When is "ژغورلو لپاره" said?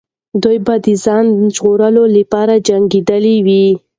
1.55-2.53